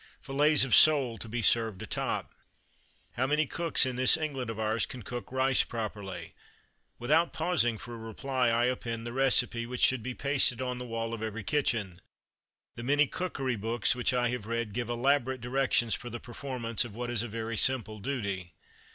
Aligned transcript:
Fillets 0.19 0.63
of 0.65 0.73
sole 0.73 1.19
to 1.19 1.29
be 1.29 1.43
served 1.43 1.79
atop. 1.83 2.31
How 3.17 3.27
many 3.27 3.45
cooks 3.45 3.85
in 3.85 3.97
this 3.97 4.17
England 4.17 4.49
of 4.49 4.59
ours 4.59 4.87
can 4.87 5.03
cook 5.03 5.31
rice 5.31 5.63
properly? 5.63 6.33
Without 6.97 7.33
pausing 7.33 7.77
for 7.77 7.93
a 7.93 7.97
reply, 7.99 8.47
I 8.49 8.65
append 8.65 9.05
the 9.05 9.13
recipe, 9.13 9.67
which 9.67 9.81
should 9.83 10.01
be 10.01 10.15
pasted 10.15 10.59
on 10.59 10.79
the 10.79 10.87
wall 10.87 11.13
of 11.13 11.21
every 11.21 11.43
kitchen. 11.43 12.01
The 12.73 12.81
many 12.81 13.05
cookery 13.05 13.55
books 13.55 13.93
which 13.95 14.11
I 14.11 14.29
have 14.29 14.47
read 14.47 14.73
give 14.73 14.89
elaborate 14.89 15.39
directions 15.39 15.93
for 15.93 16.09
the 16.09 16.19
performance, 16.19 16.83
of 16.83 16.95
what 16.95 17.11
is 17.11 17.21
a 17.21 17.27
very 17.27 17.55
simple 17.55 17.99
duty. 17.99 18.53